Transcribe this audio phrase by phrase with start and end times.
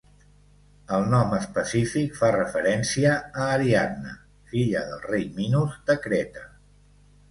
[0.95, 4.17] El nom específic fa referència a Ariadna,
[4.57, 6.53] filla del rei Minos de Creta.